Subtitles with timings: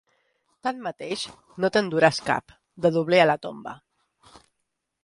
[0.67, 1.25] Tanmateix
[1.65, 2.57] no te'n duràs cap,
[2.87, 3.77] de dobler a la tomba!